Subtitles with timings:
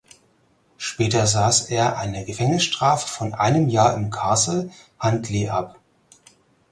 [0.77, 5.75] Später saß er eine Gefängnisstrafe von einem Jahr im Castle Huntly ab.